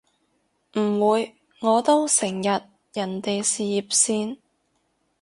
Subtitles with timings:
[0.79, 2.45] 唔會，我都成日
[2.91, 4.39] 人哋事業線